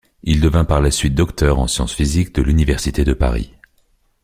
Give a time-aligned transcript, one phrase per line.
[0.23, 3.51] Il devient par la suite docteur en sciences physiques de l'Université de Paris.